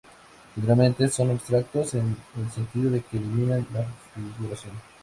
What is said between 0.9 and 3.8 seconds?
son abstractos en el sentido de que eliminan